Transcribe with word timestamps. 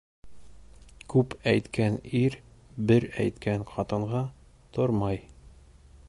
Күп 1.13 1.33
әйткән 1.51 1.99
ир 2.21 2.37
бер 2.91 3.05
әйткән 3.25 3.65
ҡатынға 3.73 4.23
тормай. 4.79 5.21